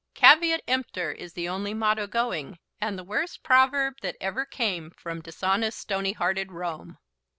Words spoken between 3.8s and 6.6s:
that ever came from dishonest stony hearted